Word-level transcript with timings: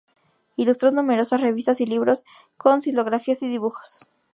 Ilustró 0.55 0.89
numerosas 0.89 1.39
revistas 1.41 1.79
y 1.79 1.85
libros 1.85 2.23
con 2.57 2.81
xilografías 2.81 3.43
y 3.43 3.47
dibujos. 3.47 4.07